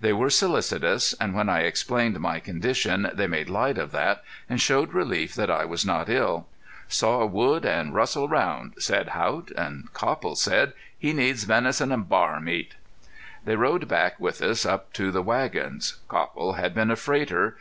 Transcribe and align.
They 0.00 0.12
were 0.12 0.30
solicitous, 0.30 1.12
and 1.20 1.34
when 1.34 1.48
I 1.48 1.62
explained 1.62 2.20
my 2.20 2.38
condition 2.38 3.10
they 3.12 3.26
made 3.26 3.50
light 3.50 3.78
of 3.78 3.90
that, 3.90 4.22
and 4.48 4.60
showed 4.60 4.92
relief 4.94 5.34
that 5.34 5.50
I 5.50 5.64
was 5.64 5.84
not 5.84 6.08
ill. 6.08 6.46
"Saw 6.86 7.26
wood 7.26 7.66
an' 7.66 7.92
rustle 7.92 8.26
around," 8.28 8.74
said 8.78 9.08
Haught. 9.08 9.50
And 9.56 9.92
Copple 9.92 10.36
said: 10.36 10.72
"He 10.96 11.12
needs 11.12 11.42
venison 11.42 11.90
an' 11.90 12.02
bear 12.04 12.38
meat." 12.38 12.76
They 13.44 13.56
rode 13.56 13.88
back 13.88 14.20
with 14.20 14.40
us 14.40 14.64
up 14.64 14.92
to 14.92 15.10
the 15.10 15.20
wagons. 15.20 15.96
Copple 16.06 16.52
had 16.52 16.76
been 16.76 16.92
a 16.92 16.94
freighter. 16.94 17.56